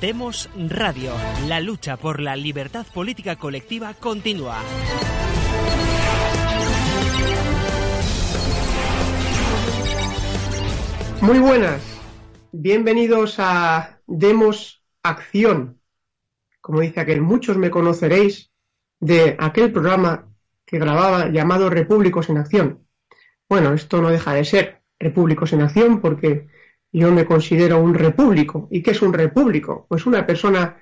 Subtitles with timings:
[0.00, 1.12] Demos Radio.
[1.48, 4.60] La lucha por la libertad política colectiva continúa.
[11.22, 11.82] Muy buenas.
[12.52, 15.80] Bienvenidos a Demos Acción.
[16.60, 18.52] Como dice aquel, muchos me conoceréis
[19.00, 20.28] de aquel programa
[20.66, 22.86] que grababa llamado Repúblicos en Acción.
[23.48, 26.48] Bueno, esto no deja de ser Repúblicos en Acción porque
[26.92, 28.68] yo me considero un repúblico.
[28.70, 29.86] ¿Y qué es un repúblico?
[29.88, 30.76] Pues una persona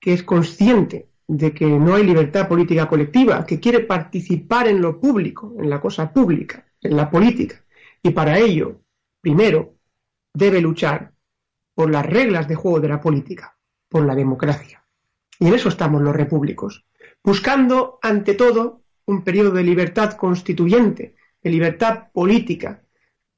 [0.00, 5.00] que es consciente de que no hay libertad política colectiva, que quiere participar en lo
[5.00, 7.64] público, en la cosa pública, en la política.
[8.02, 8.80] Y para ello,
[9.20, 9.74] primero,
[10.32, 11.12] debe luchar
[11.74, 13.56] por las reglas de juego de la política,
[13.88, 14.84] por la democracia.
[15.38, 16.86] Y en eso estamos los repúblicos,
[17.22, 22.82] buscando, ante todo, un periodo de libertad constituyente, de libertad política,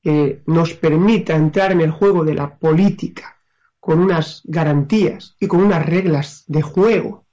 [0.02, 3.38] que nos permita entrar en el juego de la política
[3.80, 7.27] con unas garantías y con unas reglas de juego.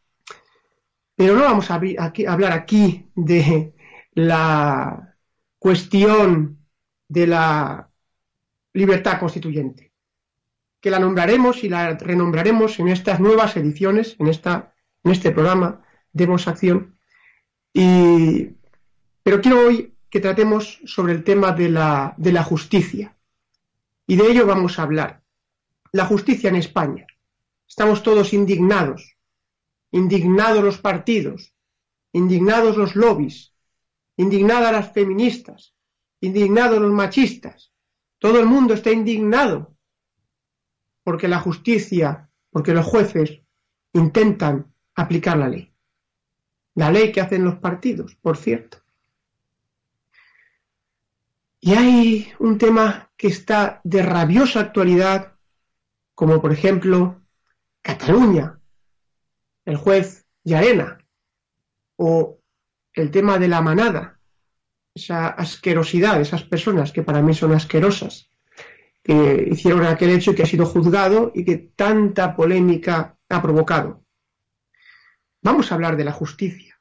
[1.16, 3.74] Pero no vamos a hablar aquí de
[4.14, 5.16] la
[5.60, 6.60] cuestión
[7.08, 7.90] de la
[8.74, 9.94] libertad constituyente,
[10.82, 15.84] que la nombraremos y la renombraremos en estas nuevas ediciones, en, esta, en este programa
[16.12, 16.98] Demos Acción.
[17.74, 18.50] Y,
[19.24, 23.18] pero quiero hoy que tratemos sobre el tema de la, de la justicia.
[24.08, 25.26] Y de ello vamos a hablar.
[25.92, 27.06] La justicia en España.
[27.68, 29.18] Estamos todos indignados.
[29.92, 31.54] Indignados los partidos.
[32.14, 33.58] Indignados los lobbies.
[34.16, 35.76] Indignadas las feministas.
[36.22, 37.74] Indignados los machistas.
[38.18, 39.76] Todo el mundo está indignado
[41.04, 43.42] porque la justicia, porque los jueces
[43.92, 45.74] intentan aplicar la ley.
[46.74, 48.85] La ley que hacen los partidos, por cierto.
[51.66, 55.34] Y hay un tema que está de rabiosa actualidad,
[56.14, 57.24] como por ejemplo
[57.82, 58.60] Cataluña,
[59.66, 61.00] el juez Yarena,
[61.96, 62.38] o
[62.94, 64.20] el tema de la manada,
[64.94, 68.30] esa asquerosidad, esas personas que para mí son asquerosas,
[69.02, 74.06] que hicieron aquel hecho y que ha sido juzgado y que tanta polémica ha provocado.
[75.42, 76.80] Vamos a hablar de la justicia.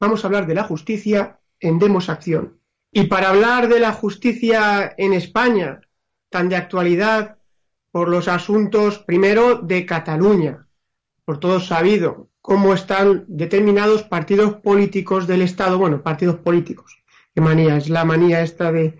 [0.00, 2.61] Vamos a hablar de la justicia en Demos Acción.
[2.92, 5.80] Y para hablar de la justicia en España,
[6.28, 7.38] tan de actualidad,
[7.90, 10.66] por los asuntos, primero, de Cataluña,
[11.24, 17.02] por todos sabido, cómo están determinados partidos políticos del Estado, bueno, partidos políticos,
[17.34, 18.98] qué manía, es la manía esta de,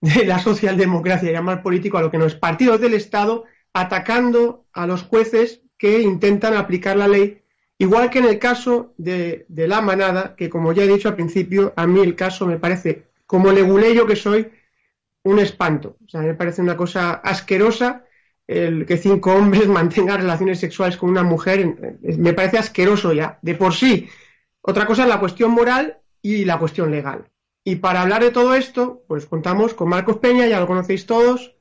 [0.00, 4.86] de la socialdemocracia, llamar político a lo que no es, partidos del Estado atacando a
[4.86, 7.40] los jueces que intentan aplicar la ley
[7.76, 11.16] Igual que en el caso de, de, la manada, que como ya he dicho al
[11.16, 14.50] principio, a mí el caso me parece como leguleyo que soy,
[15.24, 15.96] un espanto.
[16.04, 18.04] O sea, me parece una cosa asquerosa
[18.46, 21.98] el que cinco hombres mantengan relaciones sexuales con una mujer.
[22.02, 24.08] Me parece asqueroso ya, de por sí.
[24.60, 27.30] Otra cosa es la cuestión moral y la cuestión legal.
[27.64, 31.54] Y para hablar de todo esto, pues contamos con Marcos Peña, ya lo conocéis todos,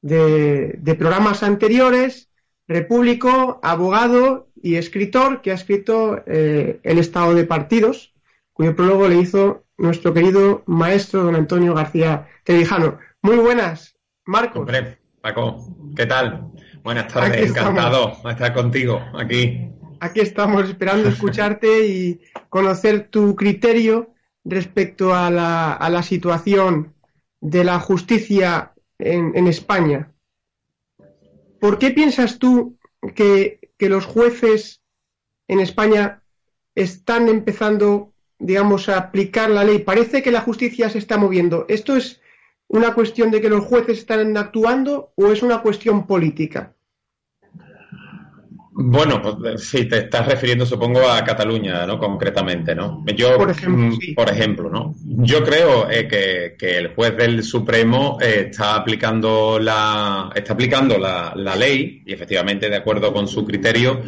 [0.00, 2.30] de, programas anteriores,
[2.68, 8.14] repúblico, abogado y escritor, que ha escrito eh, El Estado de Partidos,
[8.52, 12.98] cuyo prólogo le hizo nuestro querido maestro don Antonio García Trevijano.
[13.22, 13.96] Muy buenas,
[14.26, 14.60] Marcos.
[14.60, 16.50] Hombre, Paco, ¿qué tal?
[16.82, 19.70] Buenas tardes, encantado de estar contigo aquí.
[20.00, 24.14] Aquí estamos esperando escucharte y conocer tu criterio
[24.44, 26.94] respecto a la, a la situación
[27.40, 30.12] de la justicia en, en, España.
[31.58, 32.78] ¿Por qué piensas tú
[33.14, 34.82] que, que los jueces
[35.48, 36.22] en España
[36.74, 39.78] están empezando digamos, a aplicar la ley.
[39.78, 41.66] Parece que la justicia se está moviendo.
[41.68, 42.20] ¿Esto es
[42.66, 46.74] una cuestión de que los jueces están actuando o es una cuestión política?
[48.82, 49.20] Bueno,
[49.58, 51.98] si te estás refiriendo, supongo, a Cataluña, ¿no?
[51.98, 53.04] Concretamente, ¿no?
[53.14, 54.12] Yo, por ejemplo, mm, sí.
[54.14, 54.94] por ejemplo ¿no?
[55.04, 60.98] Yo creo eh, que, que, el juez del Supremo eh, está aplicando la, está aplicando
[60.98, 64.00] la, la ley y efectivamente de acuerdo con su criterio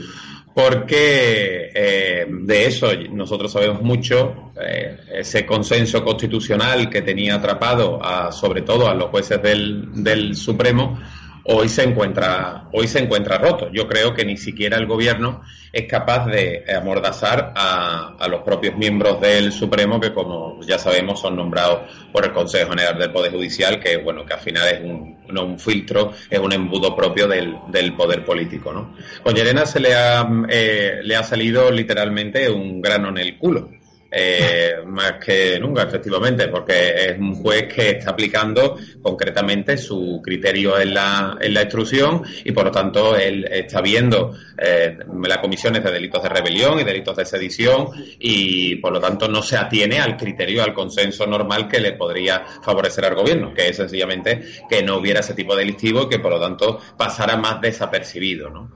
[0.54, 8.30] porque eh, de eso nosotros sabemos mucho, eh, ese consenso constitucional que tenía atrapado a,
[8.32, 11.00] sobre todo a los jueces del, del, Supremo,
[11.44, 13.70] hoy se encuentra, hoy se encuentra roto.
[13.72, 15.42] Yo creo que ni siquiera el gobierno
[15.72, 21.20] es capaz de amordazar a, a los propios miembros del Supremo, que como ya sabemos
[21.20, 24.80] son nombrados por el Consejo General del Poder Judicial, que bueno, que al final es
[24.82, 28.94] un, no un filtro, es un embudo propio del, del poder político, ¿no?
[29.22, 29.34] Con
[29.66, 33.81] se le ha, eh, le ha salido literalmente un grano en el culo.
[34.14, 40.78] Eh, más que nunca, efectivamente, porque es un juez que está aplicando concretamente su criterio
[40.78, 45.82] en la, en la instrucción y, por lo tanto, él está viendo eh, las comisiones
[45.82, 47.88] de delitos de rebelión y delitos de sedición
[48.18, 52.44] y, por lo tanto, no se atiene al criterio, al consenso normal que le podría
[52.62, 56.32] favorecer al gobierno, que es sencillamente que no hubiera ese tipo delictivo y que, por
[56.32, 58.70] lo tanto, pasara más desapercibido, ¿no?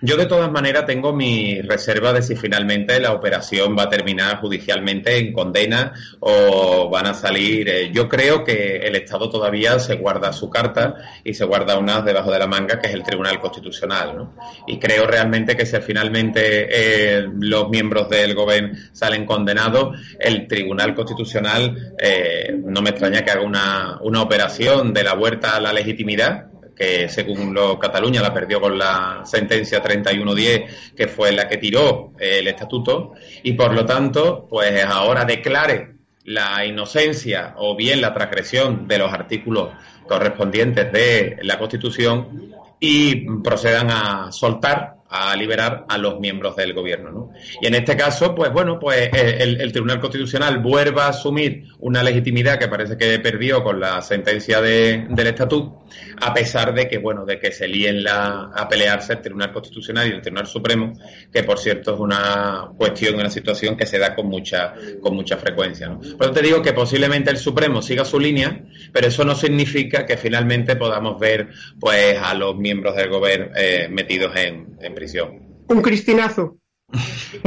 [0.00, 4.40] Yo de todas maneras tengo mi reserva de si finalmente la operación va a terminar
[4.40, 7.68] judicialmente en condena o van a salir.
[7.68, 12.04] Eh, yo creo que el Estado todavía se guarda su carta y se guarda unas
[12.04, 14.16] debajo de la manga, que es el Tribunal Constitucional.
[14.16, 14.34] ¿no?
[14.68, 20.94] Y creo realmente que si finalmente eh, los miembros del gobierno salen condenados, el Tribunal
[20.94, 25.72] Constitucional eh, no me extraña que haga una, una operación de la vuelta a la
[25.72, 26.47] legitimidad
[26.78, 32.12] que según lo Cataluña la perdió con la sentencia 3110, que fue la que tiró
[32.18, 35.94] el estatuto, y por lo tanto, pues ahora declare
[36.24, 39.70] la inocencia o bien la transgresión de los artículos
[40.06, 47.10] correspondientes de la Constitución y procedan a soltar a liberar a los miembros del gobierno.
[47.10, 47.32] ¿no?
[47.62, 52.02] Y en este caso, pues bueno, pues eh, el, Tribunal Constitucional vuelva a asumir una
[52.02, 55.84] legitimidad que parece que perdió con la sentencia del Estatuto,
[56.20, 60.08] a pesar de que, bueno, de que se líen la, a pelearse el Tribunal Constitucional
[60.08, 60.92] y el Tribunal Supremo,
[61.32, 65.38] que por cierto es una cuestión, una situación que se da con mucha, con mucha
[65.38, 65.88] frecuencia.
[65.88, 66.00] ¿no?
[66.18, 68.60] Por te digo que posiblemente el Supremo siga su línea,
[68.92, 71.48] pero eso no significa que finalmente podamos ver
[71.80, 75.38] pues a los miembros del gobierno eh, metidos en prisión.
[75.68, 76.58] Un cristinazo.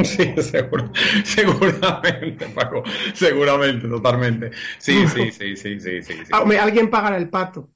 [0.04, 0.92] Sí, seguro,
[1.24, 2.84] seguramente, Paco,
[3.14, 4.52] seguramente, totalmente.
[4.78, 6.14] Sí, sí, sí, sí, sí, sí.
[6.30, 7.68] Ah, alguien pagará el pato.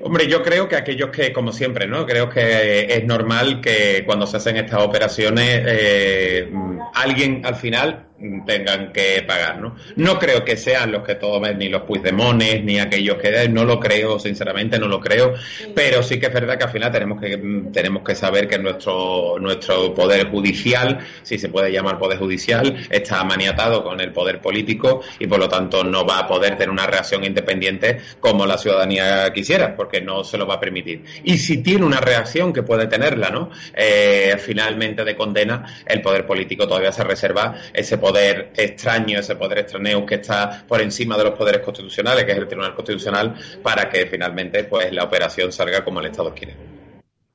[0.00, 2.06] Hombre, yo creo que aquellos que, como siempre, ¿no?
[2.06, 6.50] Creo que es normal que cuando se hacen estas operaciones, eh,
[6.94, 8.09] alguien al final
[8.44, 9.76] tengan que pagar, ¿no?
[9.96, 13.80] No creo que sean los que tomen ni los Puigdemones ni aquellos que no lo
[13.80, 15.34] creo, sinceramente no lo creo,
[15.74, 17.40] pero sí que es verdad que al final tenemos que
[17.72, 23.24] tenemos que saber que nuestro nuestro poder judicial, si se puede llamar poder judicial, está
[23.24, 26.86] maniatado con el poder político y por lo tanto no va a poder tener una
[26.86, 31.04] reacción independiente como la ciudadanía quisiera, porque no se lo va a permitir.
[31.24, 33.50] Y si tiene una reacción que puede tenerla, ¿no?
[33.74, 39.36] Eh, finalmente de condena, el poder político todavía se reserva ese poder poder extraño, ese
[39.36, 43.34] poder extraño que está por encima de los poderes constitucionales, que es el Tribunal Constitucional,
[43.62, 46.56] para que finalmente pues la operación salga como el Estado quiere.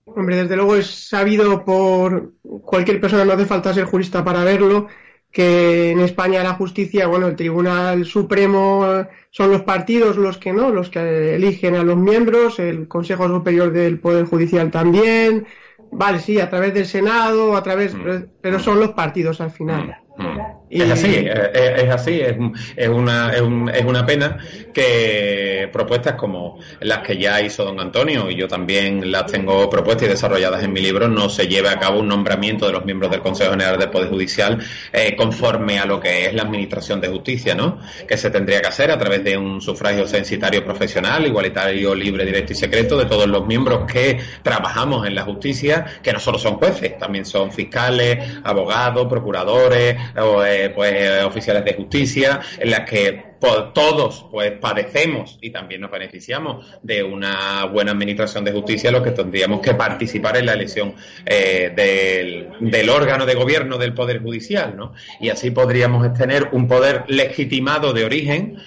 [0.04, 4.88] Hombre, desde luego es sabido por cualquier persona, no hace falta ser jurista para verlo,
[5.32, 10.72] que en España la justicia, bueno, el Tribunal Supremo son los partidos los que no,
[10.72, 15.46] los que eligen a los miembros, el Consejo Superior del Poder Judicial también,
[15.92, 18.28] vale, sí, a través del Senado, a través, mm.
[18.42, 19.98] pero son los partidos al final.
[20.18, 20.65] Mm.
[20.70, 20.82] Mm.
[20.82, 24.38] Es así, es, así, es, una, es, una pena
[24.74, 30.08] que propuestas como las que ya hizo don Antonio, y yo también las tengo propuestas
[30.08, 33.12] y desarrolladas en mi libro, no se lleve a cabo un nombramiento de los miembros
[33.12, 34.58] del Consejo General del Poder Judicial
[34.92, 37.80] eh, conforme a lo que es la Administración de Justicia, ¿no?
[38.08, 42.54] Que se tendría que hacer a través de un sufragio censitario profesional, igualitario, libre, directo
[42.54, 46.56] y secreto de todos los miembros que trabajamos en la justicia, que no solo son
[46.56, 52.82] jueces, también son fiscales, abogados, procuradores, o, eh, pues, eh, oficiales de justicia, en las
[52.82, 58.92] que pues, todos pues padecemos y también nos beneficiamos de una buena administración de justicia,
[58.92, 64.22] los que tendríamos que participar en la elección eh, del, órgano de gobierno del Poder
[64.22, 64.94] Judicial, ¿no?
[65.20, 68.58] Y así podríamos tener un poder legitimado de origen,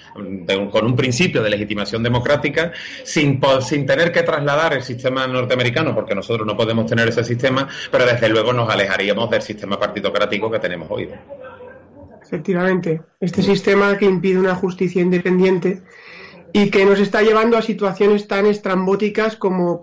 [0.71, 2.71] con un principio de legitimación democrática,
[3.03, 7.67] sin, sin tener que trasladar el sistema norteamericano, porque nosotros no podemos tener ese sistema,
[7.91, 11.09] pero desde luego nos alejaríamos del sistema partitocrático que tenemos hoy.
[12.29, 15.81] Efectivamente, este sistema que impide una justicia independiente
[16.53, 19.81] y que nos está llevando a situaciones tan estrambóticas como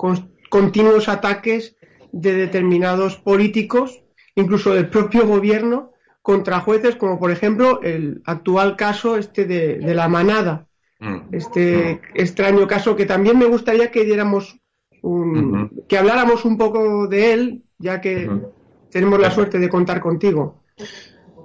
[0.49, 1.75] continuos ataques
[2.13, 4.01] de determinados políticos,
[4.37, 5.91] incluso del propio gobierno,
[6.23, 10.69] contra jueces, como por ejemplo el actual caso este de, la manada,
[11.01, 11.17] mm.
[11.33, 14.61] este extraño caso que también me gustaría que diéramos
[15.03, 18.31] un, que habláramos un poco de él, ya que
[18.89, 20.63] tenemos la suerte de contar contigo.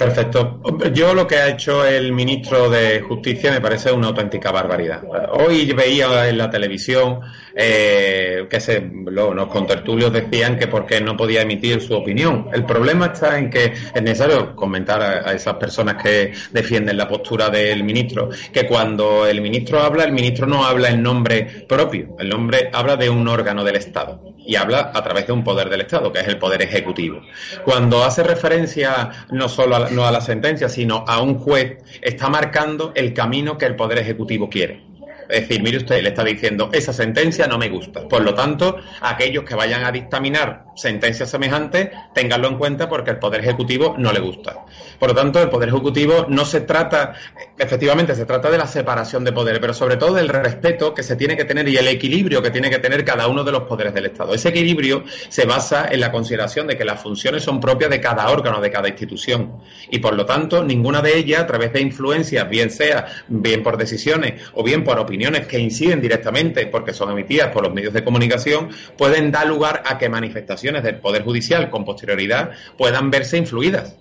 [0.02, 0.60] Perfecto.
[0.96, 5.04] Yo lo que ha hecho el ministro de Justicia me parece una auténtica barbaridad.
[5.34, 7.20] Hoy veía en la televisión
[7.56, 12.48] eh, que se, los contertulios decían que por qué no podía emitir su opinión.
[12.52, 17.52] El problema está en que es necesario comentar a, esas personas que defienden la postura
[17.52, 22.30] del ministro, que cuando el ministro habla, el ministro no habla en nombre propio, el
[22.30, 25.82] nombre habla de un órgano del Estado y habla a través de un poder del
[25.82, 27.22] Estado, que es el poder ejecutivo.
[27.64, 32.30] Cuando hace referencia no solo a no a la sentencia, sino a un juez, está
[32.30, 34.91] marcando el camino que el Poder Ejecutivo quiere.
[35.32, 38.08] Es decir, mire usted, le está diciendo, esa sentencia no me gusta.
[38.08, 43.20] Por lo tanto, aquellos que vayan a dictaminar sentencias semejantes, ténganlo en cuenta porque el
[43.20, 44.66] Poder Ejecutivo no le gusta.
[45.00, 47.14] Por lo tanto, el Poder Ejecutivo no se trata,
[47.58, 51.16] efectivamente, se trata de la separación de poderes, pero sobre todo del respeto que se
[51.16, 53.94] tiene que tener y el equilibrio que tiene que tener cada uno de los poderes
[53.94, 54.34] del Estado.
[54.34, 58.30] Ese equilibrio se basa en la consideración de que las funciones son propias de cada
[58.30, 59.62] órgano, de cada institución.
[59.90, 63.78] Y por lo tanto, ninguna de ellas, a través de influencias, bien sea bien por
[63.78, 65.00] decisiones o bien por
[65.48, 69.98] que inciden directamente porque son emitidas por los medios de comunicación pueden dar lugar a
[69.98, 73.96] que manifestaciones del Poder Judicial con posterioridad puedan verse influidas.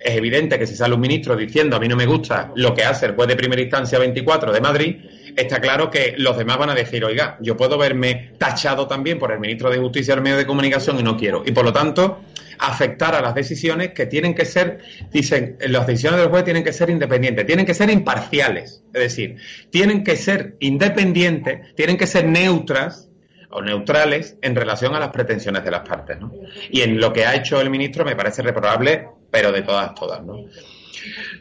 [0.00, 2.84] Es evidente que si sale un ministro diciendo a mí no me gusta lo que
[2.84, 4.96] hace el juez de primera instancia 24 de Madrid,
[5.36, 9.32] está claro que los demás van a decir, oiga, yo puedo verme tachado también por
[9.32, 11.42] el ministro de Justicia del medio de comunicación y no quiero.
[11.46, 12.20] Y por lo tanto,
[12.58, 14.80] afectar a las decisiones que tienen que ser,
[15.12, 19.36] dicen, las decisiones del juez tienen que ser independientes, tienen que ser imparciales, es decir,
[19.70, 23.10] tienen que ser independientes, tienen que ser neutras
[23.50, 26.18] o neutrales en relación a las pretensiones de las partes.
[26.18, 26.32] ¿no?
[26.70, 30.24] Y en lo que ha hecho el ministro me parece reprobable, pero de todas, todas.
[30.24, 30.46] ¿no?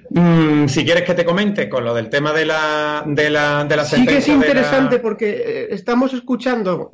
[0.10, 3.75] Mm, si quieres que te comente con lo del tema de la, de la, de
[3.75, 6.91] la Sí que es interesante porque eh, estamos escuchando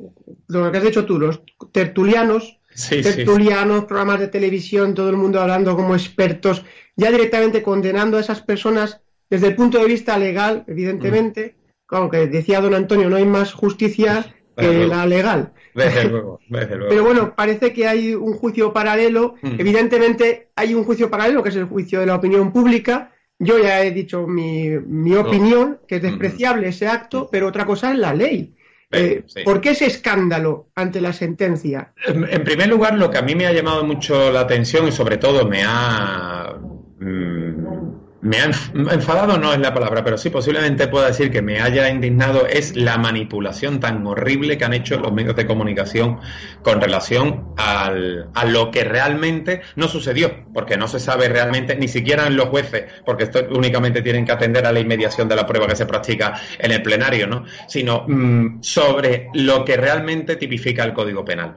[0.48, 5.76] lo que has dicho tú, los tertulianos, tertulianos, programas de televisión, todo el mundo hablando
[5.76, 6.64] como expertos,
[6.96, 11.70] ya directamente condenando a esas personas desde el punto de vista legal, evidentemente, mm.
[11.86, 15.52] como que decía don Antonio, no hay más justicia que la legal.
[15.74, 19.36] Desde luego, Pero bueno, parece que hay un juicio paralelo.
[19.42, 19.60] Mm.
[19.60, 23.12] Evidentemente hay un juicio paralelo, que es el juicio de la opinión pública.
[23.38, 27.92] Yo ya he dicho mi, mi opinión, que es despreciable ese acto, pero otra cosa
[27.92, 28.54] es la ley.
[28.92, 31.92] Eh, ¿Por qué ese escándalo ante la sentencia?
[32.06, 35.16] En, primer lugar, lo que a mí me ha llamado mucho la atención y sobre
[35.16, 36.56] todo me ha...
[36.98, 37.79] Mm,
[38.22, 41.88] me ha enfadado no es la palabra, pero sí posiblemente pueda decir que me haya
[41.88, 46.20] indignado es la manipulación tan horrible que han hecho los medios de comunicación
[46.62, 51.88] con relación al, a lo que realmente no sucedió, porque no se sabe realmente, ni
[51.88, 55.46] siquiera en los jueces, porque esto únicamente tienen que atender a la inmediación de la
[55.46, 57.44] prueba que se practica en el plenario, ¿no?
[57.68, 61.56] sino mm, sobre lo que realmente tipifica el Código Penal.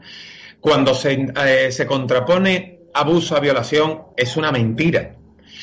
[0.61, 5.17] Cuando se, eh, se contrapone abuso a violación es una mentira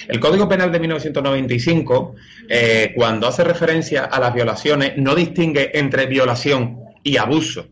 [0.08, 2.14] el Código Penal de 1995,
[2.48, 7.68] eh, cuando hace referencia a las violaciones, no distingue entre violación y abuso.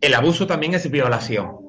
[0.00, 1.64] El abuso también es violación.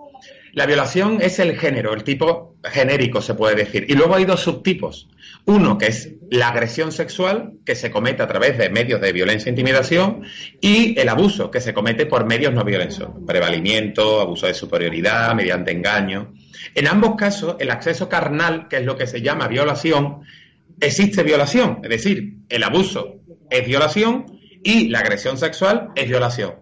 [0.54, 3.86] La violación es el género, el tipo genérico se puede decir.
[3.90, 5.10] Y luego hay dos subtipos.
[5.46, 9.50] Uno que es la agresión sexual, que se comete a través de medios de violencia
[9.50, 10.24] e intimidación,
[10.62, 13.10] y el abuso, que se comete por medios no violentos.
[13.28, 16.34] Prevalimiento, abuso de superioridad, mediante engaño.
[16.74, 20.22] En ambos casos, el acceso carnal, que es lo que se llama violación,
[20.80, 21.80] existe violación.
[21.84, 24.26] Es decir, el abuso es violación
[24.64, 26.56] y la agresión sexual es violación.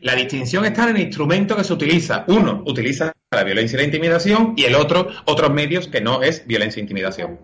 [0.00, 2.24] La distinción está en el instrumento que se utiliza.
[2.28, 6.44] Uno utiliza la violencia y la intimidación y el otro otros medios que no es
[6.48, 7.38] violencia e intimidación.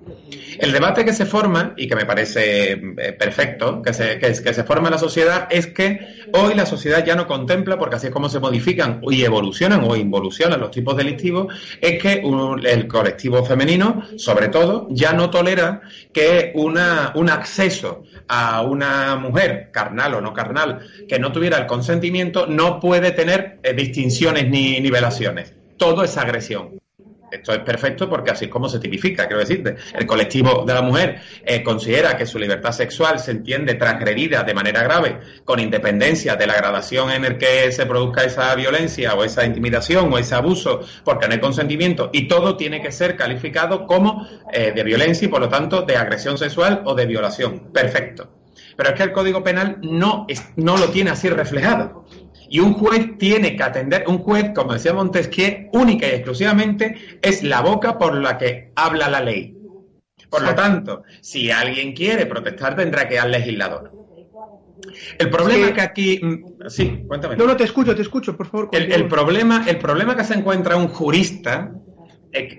[0.59, 4.65] El debate que se forma, y que me parece eh, perfecto, que se, que, se
[4.65, 8.13] forma en la sociedad, es que hoy la sociedad ya no contempla, porque así es
[8.13, 12.21] como se modifican y evolucionan o involucionan los tipos delictivos, es que
[12.65, 19.71] el colectivo femenino, sobre todo, ya no tolera que una, un acceso a una mujer,
[19.71, 24.81] carnal o no carnal, que no tuviera el consentimiento, no puede tener eh, distinciones ni
[24.81, 26.81] nivelaciones todo es agresión.
[27.31, 29.77] Esto es perfecto porque así es como se tipifica, quiero decirte.
[29.95, 34.55] El colectivo de la mujer eh, considera que su libertad sexual se entiende transgredida de
[34.55, 39.25] manera grave, con independencia de la gradación en el que se produzca esa violencia o
[39.25, 43.87] esa intimidación o ese abuso, porque no hay consentimiento, y todo tiene que ser calificado
[43.87, 47.73] como eh, de violencia y por lo tanto de agresión sexual o de violación.
[47.73, 48.31] Perfecto.
[48.77, 52.06] Pero es que el Código Penal no, no lo tiene así reflejado.
[52.49, 57.43] Y un juez tiene que atender, un juez, como decía Montesquieu, única y exclusivamente es
[57.43, 59.57] la boca por la que habla la ley.
[60.31, 63.93] Por lo tanto, si alguien quiere protestar, tendrá que ir al legislador.
[65.19, 66.21] El problema que aquí.
[66.23, 67.37] Mm, sí, cuéntame.
[67.37, 68.69] No, no, te escucho, te escucho, por favor.
[68.73, 71.73] El, problema, el problema que se encuentra un jurista,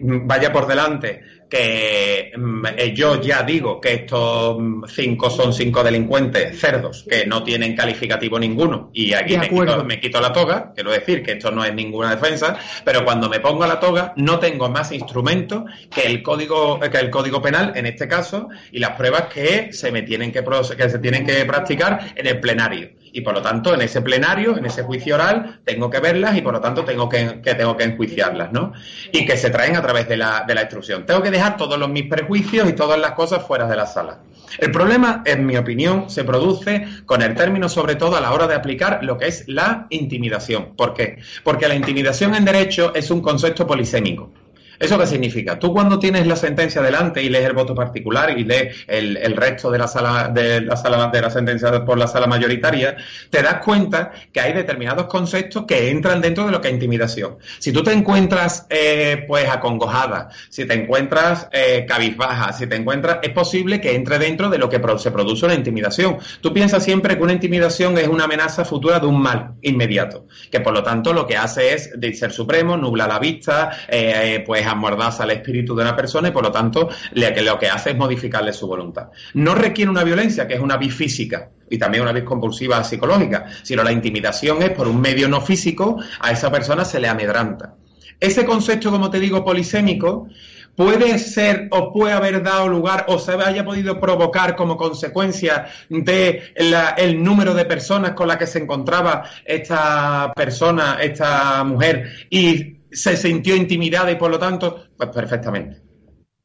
[0.02, 5.84] vaya por delante, que mm, eh, yo ya digo que estos mm, cinco son cinco
[5.84, 8.90] delincuentes cerdos que no tienen calificativo ninguno.
[8.94, 13.04] Y aquí me quito, la toga, quiero decir que esto no es ninguna defensa, pero
[13.06, 17.42] cuando me pongo la toga no tengo más instrumentos que el código que el código
[17.42, 20.44] penal en este caso y las pruebas que se me tienen que,
[20.78, 24.58] que se tienen que practicar en el plenario y por lo tanto en ese plenario,
[24.58, 27.84] en ese juicio oral, tengo que verlas y por lo tanto tengo que, tengo que
[27.84, 28.74] enjuiciarlas, ¿no?
[29.12, 31.06] Y que se traen a través de la, de la instrucción.
[31.06, 34.20] Tengo que dejar todos los, mis prejuicios y todas las cosas fuera de la sala.
[34.60, 38.48] El problema, en mi opinión, se produce con el término, sobre todo a la hora
[38.48, 40.76] de aplicar lo que es la intimidación.
[40.76, 41.20] ¿Por qué?
[41.44, 44.32] Porque la intimidación en derecho es un concepto polisémico.
[44.80, 45.60] ¿Eso qué significa?
[45.60, 49.70] Tú cuando tienes la sentencia delante y lees el voto particular y lees el, resto
[49.72, 52.96] de la sala de la sala de la sentencia por la sala mayoritaria,
[53.30, 57.38] te das cuenta que hay determinados conceptos que entran dentro de lo que es intimidación.
[57.60, 63.20] Si tú te encuentras eh, pues acongojada, si te encuentras eh, cabizbaja, si te encuentras,
[63.22, 66.18] es posible que entre dentro de lo que se produce una intimidación.
[66.42, 70.60] Tú piensas siempre que una intimidación es una amenaza futura de un mal inmediato, que
[70.60, 75.24] por lo tanto lo que hace es ser supremo, nubla la vista, eh, pues amordaza
[75.24, 78.68] al espíritu de una persona y por lo tanto lo que hace es modificarle su
[78.68, 79.10] voluntad.
[79.34, 83.46] No requiere una violencia, que es una vis física y también una vis compulsiva psicológica,
[83.64, 87.76] sino la intimidación es por un medio no físico, a esa persona se le amedranta.
[88.20, 90.28] Ese concepto, como te digo, polisémico,
[90.76, 96.54] puede ser o puede haber dado lugar o se haya podido provocar como consecuencia de
[96.98, 103.18] el número de personas con las que se encontraba esta persona, esta mujer, y se
[103.18, 105.88] sintió intimidada y por lo tanto, pues perfectamente.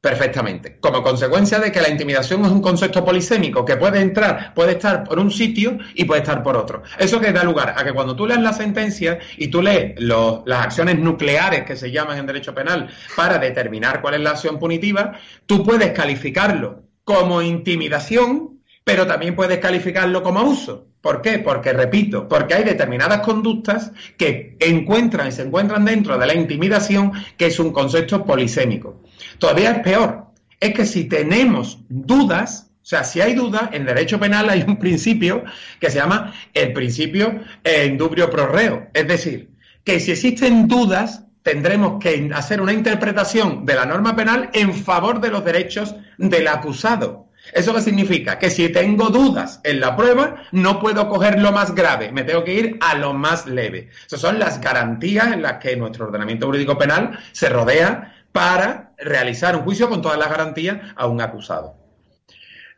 [0.02, 0.80] Perfectamente.
[0.80, 5.04] Como consecuencia de que la intimidación es un concepto polisémico que puede entrar, puede estar
[5.04, 6.82] por un sitio y puede estar por otro.
[6.98, 10.60] Eso que da lugar a que cuando tú lees la sentencia y tú lees las
[10.60, 15.12] acciones nucleares que se llaman en derecho penal para determinar cuál es la acción punitiva,
[15.46, 20.88] tú puedes calificarlo como intimidación, pero también puedes calificarlo como abuso.
[21.02, 21.40] ¿Por qué?
[21.40, 27.12] Porque, repito, porque hay determinadas conductas que encuentran y se encuentran dentro de la intimidación,
[27.36, 29.02] que es un concepto polisémico.
[29.38, 30.26] Todavía es peor,
[30.60, 34.76] es que si tenemos dudas, o sea, si hay dudas, en derecho penal hay un
[34.78, 35.42] principio
[35.80, 37.40] que se llama el principio
[37.84, 38.88] indubrio pro reo.
[38.94, 39.50] Es decir,
[39.82, 45.20] que si existen dudas, tendremos que hacer una interpretación de la norma penal en favor
[45.20, 47.26] de los derechos del acusado.
[47.52, 48.38] ¿Eso qué significa?
[48.38, 52.44] Que si tengo dudas en la prueba, no puedo coger lo más grave, me tengo
[52.44, 53.90] que ir a lo más leve.
[54.06, 59.54] Esas son las garantías en las que nuestro ordenamiento jurídico penal se rodea para realizar
[59.56, 61.76] un juicio con todas las garantías a un acusado.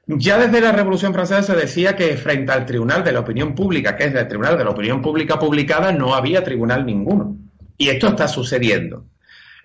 [0.07, 3.97] Ya desde la Revolución Francesa se decía que frente al Tribunal de la Opinión Pública,
[3.97, 7.39] que es el Tribunal de la Opinión Pública publicada, no había tribunal ninguno.
[7.79, 9.07] Y esto está sucediendo.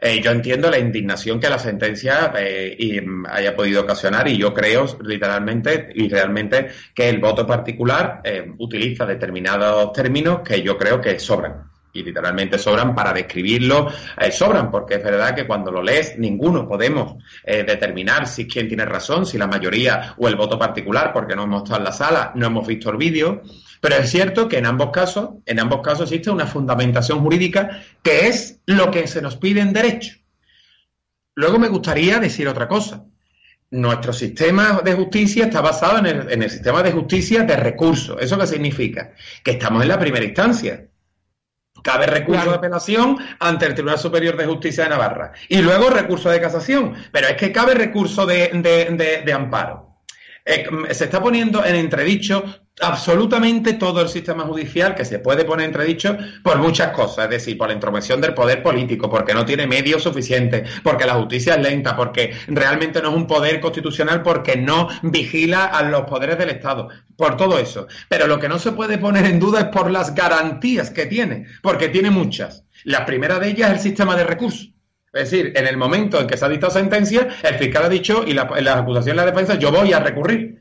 [0.01, 4.53] Eh, yo entiendo la indignación que la sentencia eh, mm, haya podido ocasionar y yo
[4.53, 11.01] creo literalmente y realmente que el voto particular eh, utiliza determinados términos que yo creo
[11.01, 13.88] que sobran y literalmente sobran para describirlo,
[14.32, 19.25] sobran, porque es verdad que cuando lo lees ninguno podemos determinar si quién tiene razón,
[19.25, 22.47] si la mayoría o el voto particular, porque no hemos estado en la sala, no
[22.47, 23.41] hemos visto el vídeo,
[23.82, 28.28] pero es cierto que en ambos casos, en ambos casos existe una fundamentación jurídica que
[28.28, 30.17] es lo que se nos pide en derecho.
[31.36, 33.06] Luego me gustaría decir otra cosa.
[33.71, 38.17] Nuestro sistema de justicia está basado en el, sistema de justicia de recursos.
[38.19, 39.13] ¿Eso qué significa?
[39.43, 40.88] Que estamos en la primera instancia.
[41.83, 45.31] Cabe recurso de apelación ante el Tribunal Superior de Justicia de Navarra.
[45.47, 46.95] Y luego recurso de casación.
[47.11, 49.97] Pero es que cabe recurso de, amparo.
[50.45, 52.43] Eh, se está poniendo en entredicho
[52.81, 57.57] absolutamente todo el sistema judicial que se puede poner entredicho por muchas cosas, es decir,
[57.57, 61.61] por la intromisión del poder político, porque no tiene medios suficientes, porque la justicia es
[61.61, 66.49] lenta, porque realmente no es un poder constitucional, porque no vigila a los poderes del
[66.49, 67.87] Estado, por todo eso.
[68.07, 71.45] Pero lo que no se puede poner en duda es por las garantías que tiene,
[71.61, 72.63] porque tiene muchas.
[72.83, 74.71] La primera de ellas es el sistema de recursos.
[75.11, 78.23] Es decir, en el momento en que se ha dictado sentencia, el fiscal ha dicho
[78.25, 80.58] y la, acusación y la defensa, yo voy a recurrir.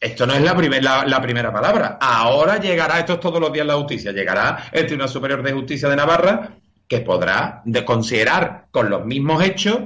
[0.00, 1.98] Esto no es la, la, primera palabra.
[2.00, 5.88] Ahora llegará, esto es todos los días la justicia, llegará el Tribunal Superior de Justicia
[5.88, 6.50] de Navarra
[6.86, 9.78] que podrá de considerar con los mismos hechos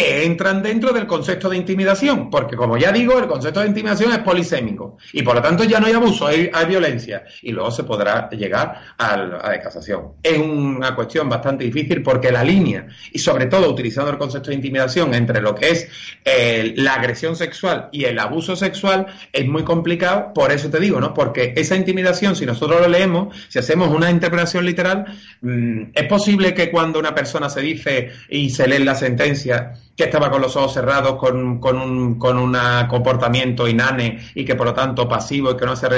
[0.00, 4.18] entran dentro del concepto de intimidación, porque como ya digo, el concepto de intimidación es
[4.18, 8.28] polisémico y por lo tanto ya no hay abuso, hay, violencia y luego se podrá
[8.30, 10.12] llegar a la casación.
[10.22, 14.56] Es una cuestión bastante difícil porque la línea y sobre todo utilizando el concepto de
[14.56, 15.88] intimidación entre lo que es
[16.24, 21.00] eh, la agresión sexual y el abuso sexual es muy complicado, por eso te digo,
[21.00, 21.12] ¿no?
[21.14, 25.06] Porque esa intimidación, si nosotros lo leemos, si hacemos una interpretación literal,
[25.40, 30.06] mm, es posible que cuando una persona se dice y se lee la sentencia que
[30.06, 32.56] estaba con los ojos cerrados, con, con un con
[32.88, 35.88] comportamiento inane y que por lo tanto pasivo y que no se.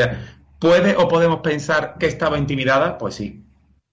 [0.58, 2.98] ¿Puede o podemos pensar que estaba intimidada?
[2.98, 3.44] Pues sí.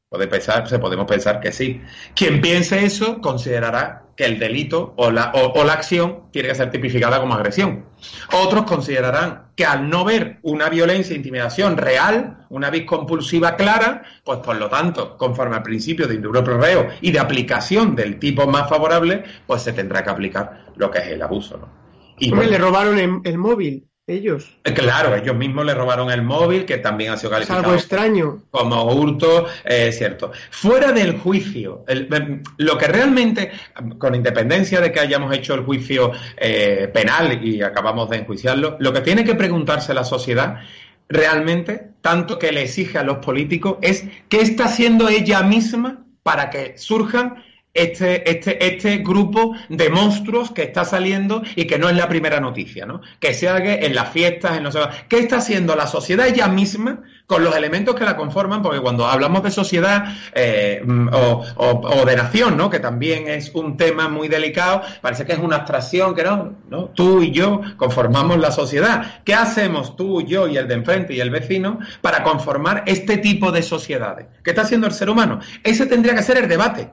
[0.09, 1.81] Puede pensar, podemos pensar que sí.
[2.15, 6.71] Quien piense eso considerará que el delito o la, o, la acción tiene que ser
[6.71, 7.85] tipificada como agresión.
[8.33, 14.01] Otros considerarán que al no ver una violencia e intimidación real, una vis compulsiva clara,
[14.23, 18.47] pues por lo tanto, conforme al principio de indubio reo y de aplicación del tipo
[18.47, 21.57] más favorable, pues se tendrá que aplicar lo que es el abuso.
[21.57, 21.69] ¿no?
[22.17, 24.57] Y le robaron el móvil ellos.
[24.63, 27.61] Eh, claro, ellos mismos le robaron el móvil, que también ha sido calificado.
[27.61, 28.43] algo extraño.
[28.51, 30.31] Como hurto, eh, es cierto.
[30.49, 33.51] Fuera del juicio, em, lo que realmente,
[33.97, 38.93] con independencia de que hayamos hecho el juicio eh, penal y acabamos de enjuiciarlo, lo
[38.93, 40.59] que tiene que preguntarse la sociedad
[41.07, 46.49] realmente, tanto que le exige a los políticos, es qué está haciendo ella misma para
[46.49, 47.43] que surjan
[47.81, 52.39] este, este, este grupo de monstruos que está saliendo y que no es la primera
[52.39, 53.01] noticia, ¿no?
[53.19, 56.47] Que se haga en las fiestas, en no sé ¿Qué está haciendo la sociedad ella
[56.47, 58.61] misma con los elementos que la conforman?
[58.61, 62.69] Porque cuando hablamos de sociedad eh, o, de nación, ¿no?
[62.69, 66.85] Que también es un tema muy delicado, parece que es una abstracción, que no, ¿no?
[66.85, 69.21] Tú y yo conformamos la sociedad.
[69.23, 73.51] ¿Qué hacemos tú, yo y el de enfrente y el vecino para conformar este tipo
[73.51, 74.27] de sociedades?
[74.43, 75.39] ¿Qué está haciendo el ser humano?
[75.63, 76.89] Ese tendría que ser el debate.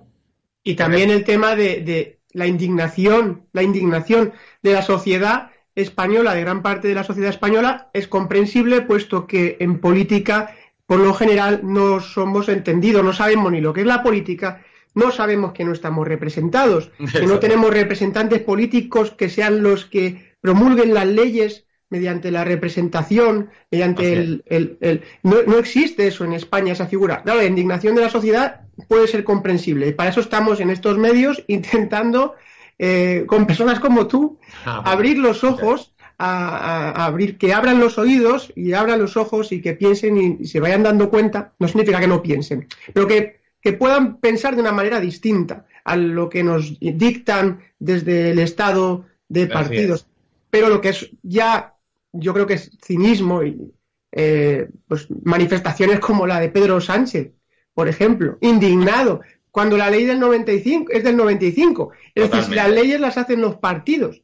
[0.67, 4.33] Y también el tema de, la indignación, la indignación
[4.65, 9.59] de la sociedad española, de gran parte de la sociedad española, es comprensible, puesto que
[9.61, 14.03] en política, por lo general, no somos entendidos, no sabemos ni lo que es la
[14.03, 19.85] política, no sabemos que no estamos representados, que no tenemos representantes políticos que sean los
[19.85, 25.05] que promulguen las leyes mediante la representación, mediante el...
[25.23, 27.23] no, existe eso en España, esa figura.
[27.25, 29.89] la indignación de la sociedad puede ser comprensible.
[29.89, 32.35] Y para eso estamos en estos medios intentando,
[32.79, 38.51] eh, con personas como tú, ah, abrir los ojos, a, abrir, que abran los oídos
[38.57, 42.07] y abran los ojos y que piensen y, se vayan dando cuenta, no significa que
[42.07, 46.81] no piensen, pero que, que puedan pensar de una manera distinta a lo que nos
[46.81, 50.07] dictan desde el Estado de partidos.
[50.49, 51.75] Pero lo que es ya
[52.13, 53.73] yo creo que es cinismo y
[54.13, 57.33] eh, pues manifestaciones como la de Pedro Sánchez,
[57.77, 61.91] por ejemplo, indignado, cuando la ley del 95 es del 95.
[62.15, 64.23] Es decir, las leyes las hacen los partidos,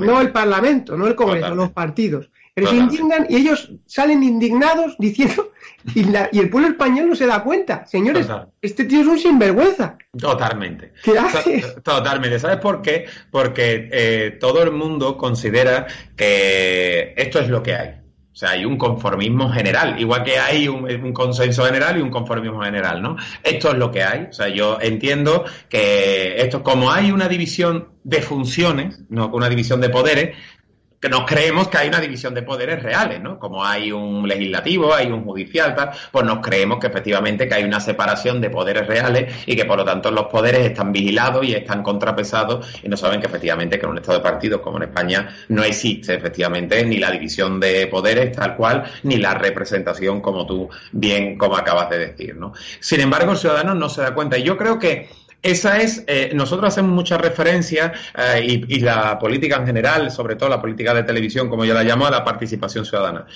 [0.00, 2.30] no el Parlamento, no el Congreso, los partidos.
[2.56, 5.52] Ellos indignan y ellos salen indignados diciendo,
[5.94, 7.84] y, y, el pueblo español no se da cuenta.
[7.84, 8.26] Señores,
[8.62, 9.98] este tío es un sinvergüenza.
[10.18, 10.94] Totalmente.
[11.82, 12.38] Totalmente.
[12.38, 13.04] ¿Sabes por qué?
[13.30, 18.03] Porque eh, todo el mundo considera que esto es lo que hay.
[18.34, 22.62] O sea, hay un conformismo general, igual que hay un, consenso general y un conformismo
[22.62, 23.16] general, ¿no?
[23.44, 24.22] Esto es lo que hay.
[24.28, 29.80] O sea, yo entiendo que esto, como hay una división de funciones, no una división
[29.80, 30.36] de poderes,
[31.04, 33.38] que nos creemos que hay una división de poderes reales, ¿no?
[33.38, 37.64] Como hay un legislativo, hay un judicial, tal, pues nos creemos que efectivamente que hay
[37.64, 41.52] una separación de poderes reales y que por lo tanto los poderes están vigilados y
[41.52, 44.84] están contrapesados y no saben que efectivamente que en un estado de partidos como en
[44.84, 50.46] España no existe efectivamente ni la división de poderes tal cual ni la representación como
[50.46, 52.54] tú bien como acabas de decir, ¿no?
[52.80, 55.06] Sin embargo, el ciudadano no se da cuenta y yo creo que
[55.44, 60.48] esa es, eh, nosotros hacemos mucha referencia eh, y, la política en general, sobre todo
[60.48, 63.26] la política de televisión, como yo la llamo, a la participación ciudadana.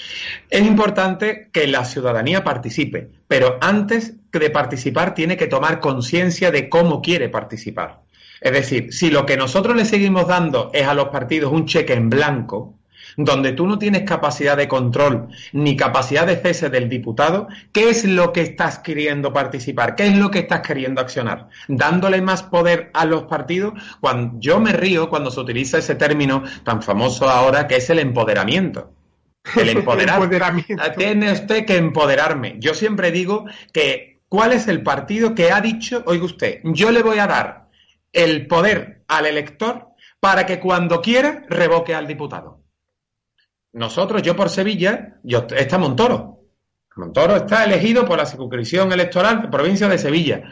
[0.49, 6.71] Es importante que la ciudadanía participe, pero antes de participar tiene que tomar conciencia de
[6.71, 8.01] cómo quiere participar.
[8.41, 11.93] Es decir, si lo que nosotros le seguimos dando es a los partidos un cheque
[11.93, 12.78] en blanco,
[13.19, 18.05] donde tú no tienes capacidad de control ni capacidad de cese del diputado, ¿qué es
[18.05, 19.97] lo que estás queriendo participar?
[19.97, 21.49] ¿Qué es lo que estás queriendo accionar?
[21.67, 23.75] Dándole más poder a los partidos.
[24.01, 27.99] Cuando, yo me río cuando se utiliza ese término tan famoso ahora que es el
[27.99, 28.93] empoderamiento.
[29.57, 30.77] El empoderamiento.
[30.97, 32.55] Tiene usted que empoderarme.
[32.61, 37.03] Yo siempre digo que ¿cuál es el partido que ha dicho, oiga usted, yo le
[37.03, 37.69] voy a dar
[38.13, 39.89] el poder al elector
[40.21, 42.68] para que cuando quiera revoque al diputado?
[43.79, 46.39] Nosotros, yo por Sevilla, yo, está Montoro.
[46.97, 50.43] Montoro está elegido por la circunscripción electoral de provincia de Sevilla.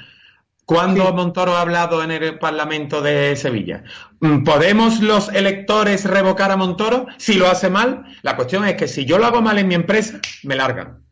[0.64, 3.82] ¿Cuándo Montoro ha hablado en el Parlamento de Sevilla?
[4.20, 8.04] Mm, ¿Podemos los electores revocar a Montoro si lo hace mal?
[8.22, 11.04] La cuestión es que si yo lo hago mal en mi empresa, me largan.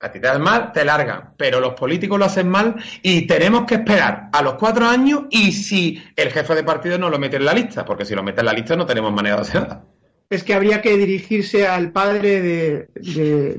[0.00, 1.34] A ti te das mal, te largan.
[1.36, 5.52] Pero los políticos lo hacen mal y tenemos que esperar a los cuatro años y
[5.52, 8.40] si el jefe de partido no lo mete en la lista, porque si lo mete
[8.40, 9.84] en la lista no tenemos manera de hacer nada
[10.30, 13.58] es que habría que dirigirse al padre de,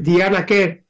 [0.00, 0.84] Diana Kerr,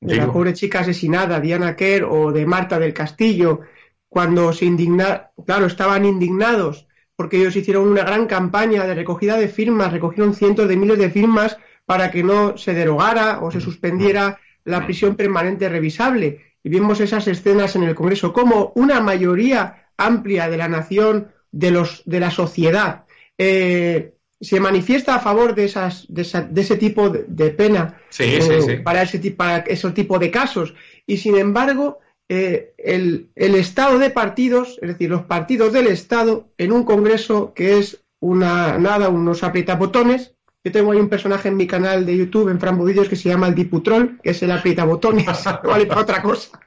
[0.00, 3.60] de la pobre chica asesinada, Diana Kerr, o de Marta del Castillo,
[4.08, 9.48] cuando se indignaron, claro, estaban indignados porque ellos hicieron una gran campaña de recogida de
[9.48, 14.40] firmas, recogieron cientos de miles de firmas para que no se derogara o se suspendiera
[14.64, 16.40] la prisión permanente revisable.
[16.64, 21.70] y vimos esas escenas en el Congreso, como una mayoría amplia de la nación, de,
[21.70, 23.04] los, de la sociedad,
[23.36, 29.30] eh, se manifiesta a favor de, esas, de, ese tipo de, pena eh, Para, ese,
[29.30, 30.74] para ese tipo de casos.
[31.06, 36.48] Y sin embargo, eh, el, el, estado de partidos, es decir, los partidos del Estado,
[36.58, 40.34] en un Congreso que es una nada, unos aprietabotones.
[40.64, 42.78] Yo tengo ahí un personaje en mi canal de YouTube, en Fran
[43.08, 45.26] que se llama el Diputrol, que es el aprietabotones,
[45.64, 46.58] vale para otra cosa.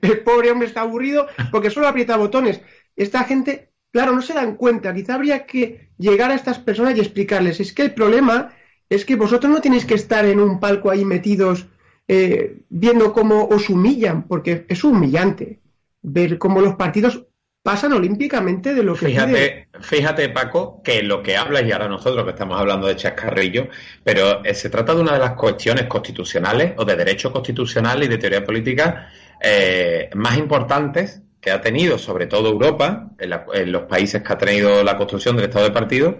[0.00, 2.60] El pobre hombre está aburrido porque solo aprieta botones.
[2.94, 4.94] Esta gente, claro, no se dan cuenta.
[4.94, 7.60] Quizá habría que llegar a estas personas y explicarles.
[7.60, 8.54] Es que el problema
[8.88, 11.66] es que vosotros no tenéis que estar en un palco ahí metidos
[12.08, 15.60] eh, viendo cómo os humillan, porque es humillante
[16.02, 17.26] ver cómo los partidos
[17.64, 22.24] pasan olímpicamente de lo que fíjate, Fíjate, Paco, que lo que habla, y ahora nosotros
[22.24, 23.66] que estamos hablando de chascarrillo,
[24.04, 28.06] pero eh, se trata de una de las cuestiones constitucionales o de derecho constitucional y
[28.06, 34.20] de teoría política eh, más importantes que ha tenido, sobre todo Europa, en, los países
[34.20, 36.18] que ha tenido la construcción del Estado de partido,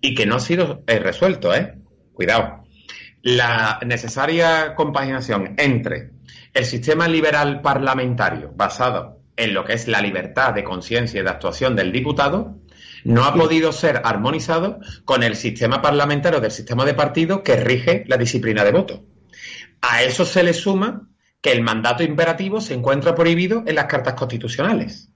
[0.00, 1.76] y que no ha sido eh, resuelto, ¿eh?
[2.12, 2.64] Cuidado.
[3.22, 6.10] La necesaria compaginación entre
[6.52, 11.30] el sistema liberal parlamentario basado en lo que es la libertad de conciencia y de
[11.30, 12.56] actuación del diputado,
[13.04, 18.02] no ha podido ser armonizado con el sistema parlamentario del sistema de partido que rige
[18.08, 19.04] la disciplina de voto.
[19.80, 21.06] A eso se le suma
[21.46, 25.08] que el mandato imperativo se encuentra prohibido en las cartas constitucionales.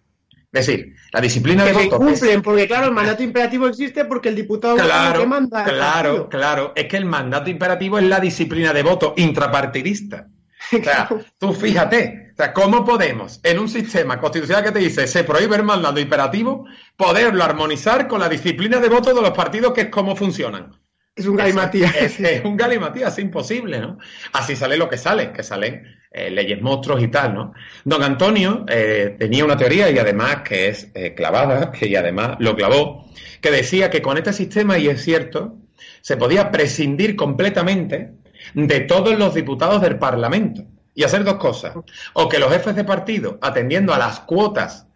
[0.53, 1.99] Es decir, la disciplina de voto.
[1.99, 5.65] cumplen, porque claro, el mandato imperativo existe porque el diputado claro, manda.
[5.65, 6.73] Claro, claro.
[6.77, 10.29] Es que el mandato imperativo es la disciplina de voto intrapartidista.
[10.73, 15.09] O sea, tú fíjate, o sea, ¿cómo podemos, en un sistema constitucional que te dice
[15.09, 16.65] se prohíbe el mandato imperativo,
[16.97, 20.79] poderlo armonizar con la disciplina de voto de los partidos, que es cómo funcionan?
[21.15, 21.95] Es un galimatías.
[22.21, 23.99] Es, un galimatías, es imposible, ¿no?
[24.33, 27.53] Así sale lo que sale, que salen eh, leyes monstruos y tal, ¿no?
[27.85, 32.57] Don Antonio eh, tenía una teoría y además que es eh, clavada, y además lo
[32.57, 33.09] clavó,
[33.41, 35.57] que decía que con este sistema, y es cierto,
[36.01, 38.13] se podía prescindir completamente
[38.55, 41.75] de todos los diputados del Parlamento y hacer dos cosas.
[42.15, 44.87] O que los jefes de partido, atendiendo a las cuotas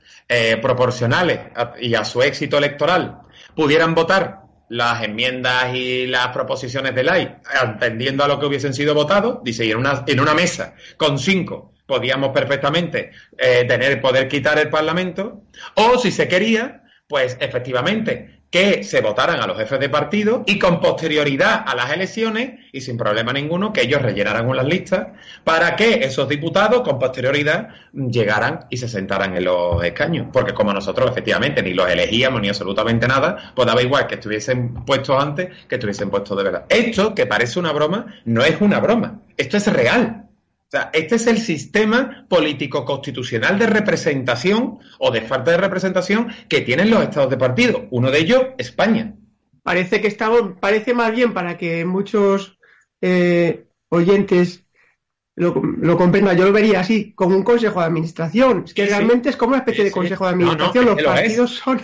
[0.62, 1.38] proporcionales
[1.78, 3.20] y a su éxito electoral,
[3.54, 4.43] pudieran votar
[4.74, 9.64] las enmiendas y las proposiciones de ley atendiendo a lo que hubiesen sido votados, dice,
[9.64, 14.70] y en una, en una mesa con cinco podíamos perfectamente eh, tener poder quitar el
[14.70, 20.44] Parlamento, o si se quería, pues efectivamente que se votaran a los jefes de partido
[20.46, 25.08] y con posterioridad a las elecciones y sin problema ninguno que ellos rellenaran unas listas
[25.42, 30.28] para que esos diputados con posterioridad llegaran y se sentaran en los escaños.
[30.32, 34.84] Porque como nosotros efectivamente ni los elegíamos ni absolutamente nada, pues daba igual que estuviesen
[34.84, 36.64] puestos antes que estuviesen puestos de verdad.
[36.68, 39.18] Esto, que parece una broma, no es una broma.
[39.36, 40.24] Esto es real
[40.74, 46.90] sea, este es el sistema político-constitucional de representación o de falta de representación que tienen
[46.90, 47.86] los estados de partido.
[47.90, 49.14] Uno de ellos, España.
[49.62, 52.58] Parece que estamos, parece más bien para que muchos
[53.00, 54.63] eh, oyentes
[55.36, 56.32] lo, lo, comprenda.
[56.32, 58.62] Yo lo vería así, como un consejo de administración.
[58.66, 60.86] Es que realmente es como una especie de consejo de administración.
[60.86, 61.80] Los partidos son.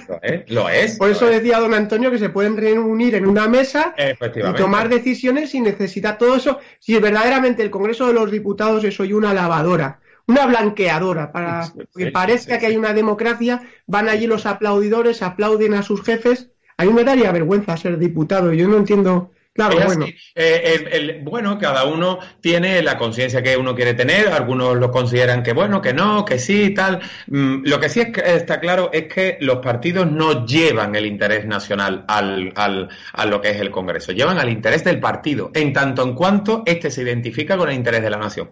[0.48, 4.52] Lo es, Por eso decía don Antonio que se pueden reunir en una mesa y
[4.54, 6.60] tomar decisiones sin necesitar todo eso.
[6.78, 12.12] Si verdaderamente el Congreso de los Diputados es hoy una lavadora, una blanqueadora, para que
[12.12, 16.50] parezca que hay una democracia, van allí los aplaudidores, aplauden a sus jefes.
[16.76, 18.52] A mí me daría vergüenza ser diputado.
[18.52, 20.06] Yo no entiendo Claro, bueno.
[20.36, 25.52] Eh, bueno, cada uno tiene la conciencia que uno quiere tener, algunos lo consideran que
[25.52, 27.00] bueno, que no, que sí, tal.
[27.26, 32.04] Mm, lo que sí está claro es que los partidos no llevan el interés nacional
[32.06, 36.04] al, al, a lo que es el Congreso, llevan al interés del partido, en tanto
[36.04, 38.50] en cuanto éste se identifica con el interés de la nación.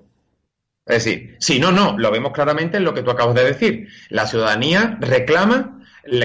[0.85, 3.89] Es decir, si no, no, lo vemos claramente en lo que tú acabas de decir.
[4.09, 5.78] La ciudadanía reclama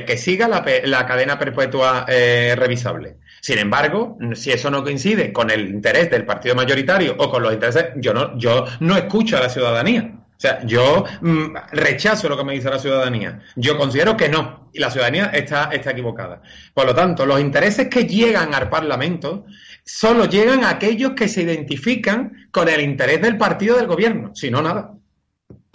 [0.06, 3.18] que siga la, cadena perpetua eh, revisable.
[3.42, 7.54] Sin embargo, si eso no coincide con el interés del partido mayoritario o con los
[7.54, 10.12] intereses, yo no, yo no escucho a la ciudadanía.
[10.16, 13.42] O sea, yo mm, rechazo lo que me dice la ciudadanía.
[13.56, 14.70] Yo considero que no.
[14.74, 16.42] Y la ciudadanía está, está equivocada.
[16.74, 19.46] Por lo tanto, los intereses que llegan al Parlamento
[19.86, 24.32] solo llegan a aquellos que se identifican con el interés del partido del gobierno.
[24.36, 24.94] Si no, nada.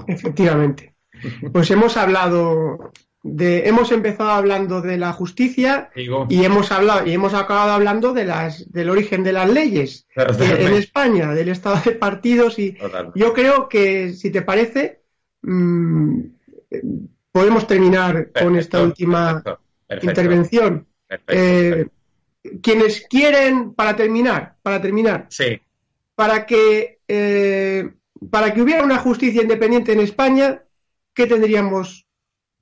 [0.06, 0.94] Efectivamente.
[1.52, 2.92] Pues hemos hablado
[3.24, 8.70] hemos empezado hablando de la justicia y hemos hablado y hemos acabado hablando de las
[8.70, 12.76] del origen de las leyes en España, del estado de partidos y
[13.14, 15.02] yo creo que si te parece
[15.42, 16.20] mm,
[17.32, 19.42] podemos terminar con esta última
[20.02, 20.86] intervención.
[21.26, 21.86] Eh,
[22.62, 25.60] quienes quieren para terminar, para terminar, sí.
[26.14, 27.90] para que eh,
[28.30, 30.62] para que hubiera una justicia independiente en España,
[31.14, 32.07] ¿qué tendríamos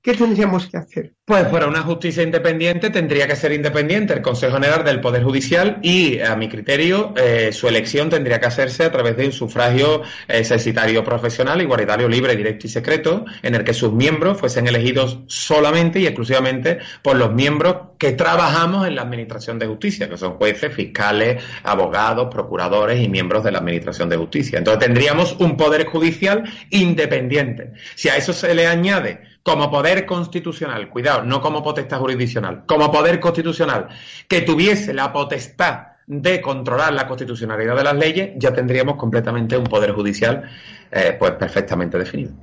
[0.01, 1.13] ¿Qué tendríamos que hacer?
[1.25, 5.79] Pues para una justicia independiente tendría que ser independiente el Consejo General del Poder Judicial
[5.81, 10.03] y, a mi criterio, eh, su elección tendría que hacerse a través de un sufragio
[10.29, 15.99] eh, profesional, igualitario, libre, directo y secreto, en el que sus miembros fuesen elegidos solamente
[15.99, 20.73] y exclusivamente por los miembros que trabajamos en la Administración de Justicia, que son jueces,
[20.73, 24.59] fiscales, abogados, procuradores y miembros de la Administración de Justicia.
[24.59, 27.73] Entonces tendríamos un Poder Judicial independiente.
[27.95, 32.91] Si a eso se le añade como poder constitucional, cuidado, no como potestad jurisdiccional, como
[32.91, 33.87] poder constitucional,
[34.27, 39.63] que tuviese la potestad de controlar la constitucionalidad de las leyes, ya tendríamos completamente un
[39.63, 40.51] poder judicial
[40.91, 42.33] eh, pues perfectamente definido.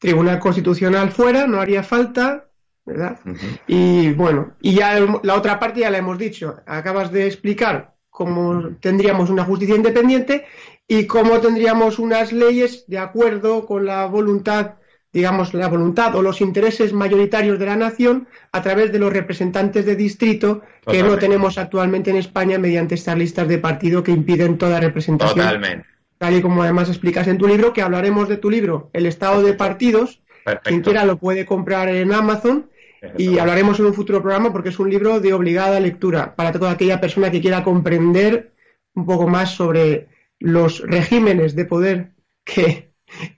[0.00, 2.48] Tribunal Constitucional fuera, no haría falta,
[2.84, 3.20] ¿verdad?
[3.68, 8.70] Y bueno, y ya la otra parte ya la hemos dicho, acabas de explicar cómo
[8.80, 10.46] tendríamos una justicia independiente
[10.88, 14.79] y cómo tendríamos unas leyes de acuerdo con la voluntad
[15.12, 19.84] digamos, la voluntad o los intereses mayoritarios de la nación a través de los representantes
[19.84, 24.56] de distrito que no tenemos actualmente en España mediante estas listas de partido que impiden
[24.56, 25.38] toda representación.
[25.38, 25.86] Totalmente.
[26.18, 29.42] Tal y como además explicas en tu libro, que hablaremos de tu libro, El Estado
[29.42, 30.20] de Partidos.
[30.64, 32.70] Quien quiera lo puede comprar en Amazon
[33.16, 36.72] y hablaremos en un futuro programa porque es un libro de obligada lectura para toda
[36.72, 38.52] aquella persona que quiera comprender
[38.94, 42.12] un poco más sobre los regímenes de poder
[42.44, 42.89] que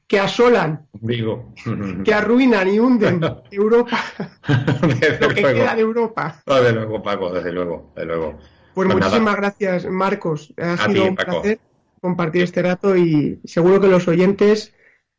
[0.07, 1.55] que asolan, Digo.
[2.05, 3.99] que arruinan y hunden Europa,
[5.21, 6.42] lo que queda de Europa.
[6.47, 8.38] Desde luego, Paco, desde luego, desde luego.
[8.75, 10.55] Pues, pues muchísimas gracias, Marcos.
[10.57, 11.61] Ha sido un placer
[12.01, 14.75] compartir este rato y seguro que los oyentes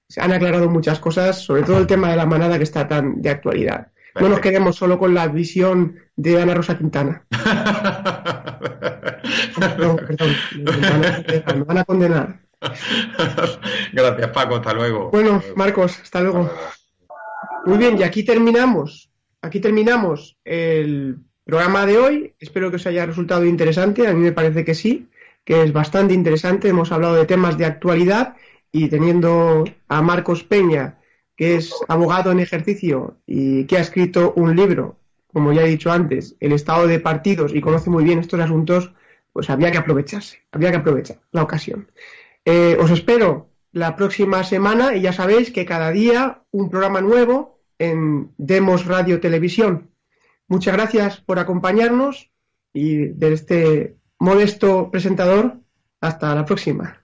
[0.09, 3.21] se han aclarado muchas cosas, sobre todo el tema de la manada que está tan
[3.21, 3.87] de actualidad.
[4.19, 7.25] No nos quedemos solo con la visión de Ana Rosa Quintana.
[9.59, 10.35] perdón, perdón,
[11.55, 12.39] me van a condenar.
[13.93, 14.55] Gracias, Paco.
[14.55, 15.11] Hasta luego.
[15.11, 16.49] Bueno, Marcos, hasta luego.
[17.65, 19.09] Muy bien, y aquí terminamos.
[19.41, 22.33] Aquí terminamos el programa de hoy.
[22.39, 24.07] Espero que os haya resultado interesante.
[24.07, 25.09] A mí me parece que sí,
[25.43, 26.69] que es bastante interesante.
[26.69, 28.35] Hemos hablado de temas de actualidad
[28.71, 30.97] y teniendo a Marcos Peña,
[31.35, 34.97] que es abogado en ejercicio y que ha escrito un libro,
[35.31, 38.91] como ya he dicho antes, El estado de partidos y conoce muy bien estos asuntos,
[39.31, 41.87] pues había que aprovecharse, había que aprovechar la ocasión.
[42.45, 47.59] Eh, os espero la próxima semana y ya sabéis que cada día un programa nuevo
[47.79, 49.91] en Demos Radio Televisión.
[50.47, 52.31] Muchas gracias por acompañarnos
[52.73, 55.59] y de este modesto presentador,
[56.01, 57.03] hasta la próxima.